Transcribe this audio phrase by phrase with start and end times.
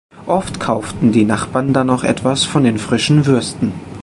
[0.25, 3.71] Oft kauften die Nachbarn dann auch etwas von den frischen Würsten.